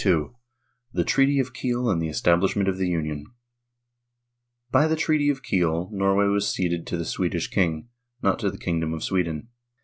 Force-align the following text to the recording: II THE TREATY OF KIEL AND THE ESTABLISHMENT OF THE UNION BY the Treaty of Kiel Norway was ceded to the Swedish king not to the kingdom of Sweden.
II 0.03 0.29
THE 0.93 1.03
TREATY 1.03 1.37
OF 1.37 1.53
KIEL 1.53 1.87
AND 1.87 2.01
THE 2.01 2.09
ESTABLISHMENT 2.09 2.67
OF 2.67 2.79
THE 2.79 2.87
UNION 2.87 3.27
BY 4.71 4.87
the 4.87 4.95
Treaty 4.95 5.29
of 5.29 5.43
Kiel 5.43 5.91
Norway 5.91 6.25
was 6.25 6.51
ceded 6.51 6.87
to 6.87 6.97
the 6.97 7.05
Swedish 7.05 7.49
king 7.49 7.87
not 8.19 8.39
to 8.39 8.49
the 8.49 8.57
kingdom 8.57 8.95
of 8.95 9.03
Sweden. 9.03 9.49